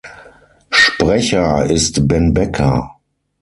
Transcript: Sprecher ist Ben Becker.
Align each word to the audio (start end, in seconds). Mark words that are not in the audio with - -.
Sprecher 0.73 1.69
ist 1.69 2.07
Ben 2.07 2.33
Becker. 2.33 2.95